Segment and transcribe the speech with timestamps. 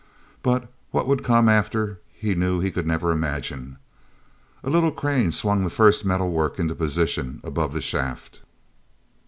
[0.41, 3.77] But what would come after he knew he could never imagine.
[4.63, 8.39] little crane swung the first metal work into position above the shaft.